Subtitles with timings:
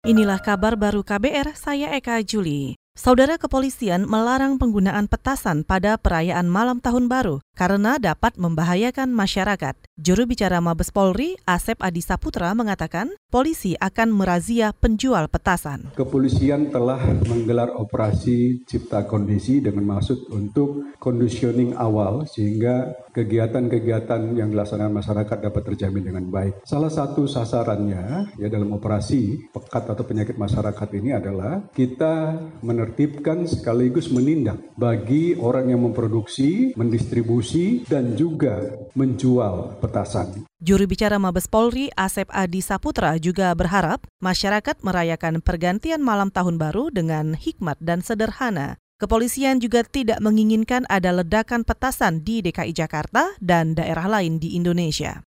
[0.00, 2.72] Inilah kabar baru KBR, saya Eka Juli.
[2.96, 9.76] Saudara kepolisian melarang penggunaan petasan pada perayaan malam tahun baru karena dapat membahayakan masyarakat.
[10.00, 15.92] Juru bicara Mabes Polri, Asep Adi Saputra mengatakan, polisi akan merazia penjual petasan.
[15.92, 24.98] Kepolisian telah menggelar operasi cipta kondisi dengan maksud untuk conditioning awal sehingga kegiatan-kegiatan yang dilaksanakan
[24.98, 26.64] masyarakat dapat terjamin dengan baik.
[26.64, 34.08] Salah satu sasarannya ya dalam operasi pekat atau penyakit masyarakat ini adalah kita menertibkan sekaligus
[34.08, 40.48] menindak bagi orang yang memproduksi, mendistribusi, dan juga menjual petasan.
[40.60, 46.92] Juru bicara Mabes Polri Asep Adi Saputra juga berharap masyarakat merayakan pergantian malam tahun baru
[46.92, 48.76] dengan hikmat dan sederhana.
[49.00, 55.24] Kepolisian juga tidak menginginkan ada ledakan petasan di DKI Jakarta dan daerah lain di Indonesia.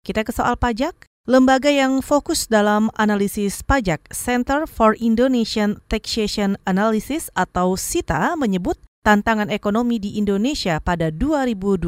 [0.00, 1.11] Kita ke soal pajak.
[1.22, 8.74] Lembaga yang fokus dalam analisis pajak Center for Indonesian Taxation Analysis atau SITA menyebut
[9.06, 11.86] tantangan ekonomi di Indonesia pada 2020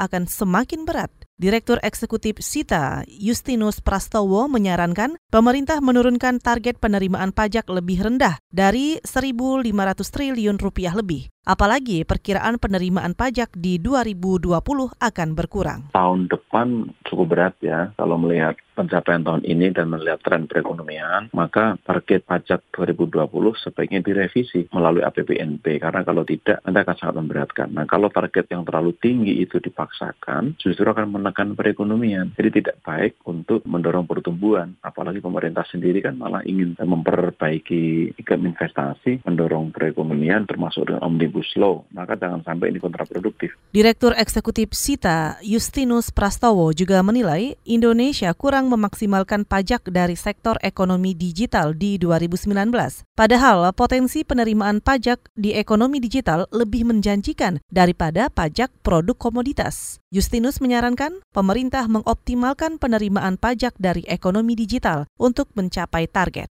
[0.00, 1.12] akan semakin berat.
[1.40, 9.64] Direktur Eksekutif SITA, Justinus Prastowo menyarankan pemerintah menurunkan target penerimaan pajak lebih rendah dari 1.500
[10.04, 11.32] triliun rupiah lebih.
[11.48, 14.52] Apalagi perkiraan penerimaan pajak di 2020
[15.00, 15.88] akan berkurang.
[15.96, 21.80] Tahun depan cukup berat ya kalau melihat pencapaian tahun ini dan melihat tren perekonomian, maka
[21.88, 27.68] target pajak 2020 sebaiknya direvisi melalui APBNP karena kalau tidak nanti akan sangat memberatkan.
[27.72, 32.32] Nah kalau target yang terlalu tinggi itu dipaksakan, justru akan menekan perekonomian.
[32.34, 39.22] Jadi tidak baik untuk mendorong pertumbuhan, apalagi pemerintah sendiri kan malah ingin memperbaiki iklim investasi,
[39.22, 43.54] mendorong perekonomian termasuk dengan omnibus law, maka jangan sampai ini kontraproduktif.
[43.70, 51.76] Direktur Eksekutif SITA, Justinus Prastowo juga menilai Indonesia kurang memaksimalkan pajak dari sektor ekonomi digital
[51.76, 52.72] di 2019.
[53.14, 59.99] Padahal potensi penerimaan pajak di ekonomi digital lebih menjanjikan daripada pajak produk komoditas.
[60.10, 66.50] Justinus menyarankan pemerintah mengoptimalkan penerimaan pajak dari ekonomi digital untuk mencapai target.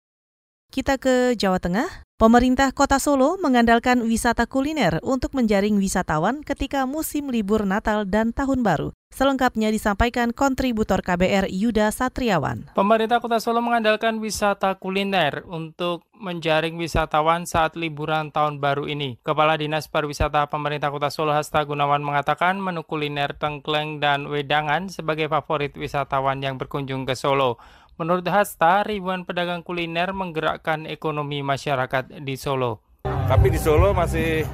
[0.76, 2.04] Kita ke Jawa Tengah.
[2.20, 8.60] Pemerintah Kota Solo mengandalkan wisata kuliner untuk menjaring wisatawan ketika musim libur Natal dan Tahun
[8.60, 8.92] Baru.
[9.09, 12.69] Selengkapnya disampaikan kontributor KBR Yuda Satriawan.
[12.76, 19.16] Pemerintah Kota Solo mengandalkan wisata kuliner untuk menjaring wisatawan saat liburan tahun baru ini.
[19.25, 25.32] Kepala Dinas Pariwisata Pemerintah Kota Solo Hasta Gunawan mengatakan menu kuliner tengkleng dan wedangan sebagai
[25.32, 27.56] favorit wisatawan yang berkunjung ke Solo.
[27.97, 32.84] Menurut Hasta, ribuan pedagang kuliner menggerakkan ekonomi masyarakat di Solo.
[33.09, 34.45] Tapi di Solo masih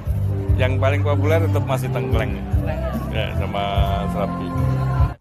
[0.55, 2.39] yang paling populer tetap masih tengkleng
[3.11, 3.63] ya, sama
[4.15, 4.62] serapi.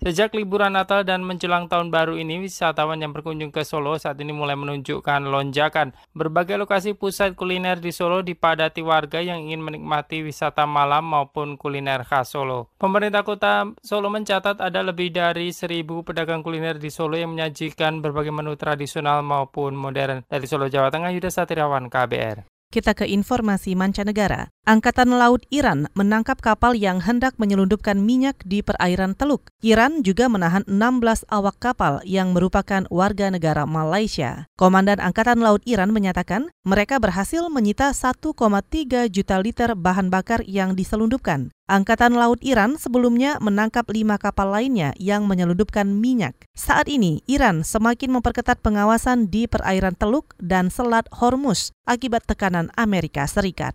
[0.02, 4.34] Sejak liburan Natal dan menjelang tahun baru ini, wisatawan yang berkunjung ke Solo saat ini
[4.34, 5.94] mulai menunjukkan lonjakan.
[6.10, 12.02] Berbagai lokasi pusat kuliner di Solo dipadati warga yang ingin menikmati wisata malam maupun kuliner
[12.02, 12.66] khas Solo.
[12.82, 18.34] Pemerintah kota Solo mencatat ada lebih dari seribu pedagang kuliner di Solo yang menyajikan berbagai
[18.34, 20.26] menu tradisional maupun modern.
[20.26, 22.42] Dari Solo, Jawa Tengah, Yuda Satirawan, KBR.
[22.72, 24.48] Kita ke informasi mancanegara.
[24.62, 29.50] Angkatan Laut Iran menangkap kapal yang hendak menyelundupkan minyak di perairan Teluk.
[29.58, 34.46] Iran juga menahan 16 awak kapal yang merupakan warga negara Malaysia.
[34.54, 41.50] Komandan Angkatan Laut Iran menyatakan mereka berhasil menyita 1,3 juta liter bahan bakar yang diselundupkan.
[41.66, 46.38] Angkatan Laut Iran sebelumnya menangkap lima kapal lainnya yang menyelundupkan minyak.
[46.54, 53.26] Saat ini, Iran semakin memperketat pengawasan di perairan Teluk dan Selat Hormuz akibat tekanan Amerika
[53.26, 53.74] Serikat.